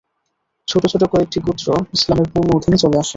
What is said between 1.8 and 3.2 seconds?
ইসলামের পূর্ণ অধীনে চলে আসে।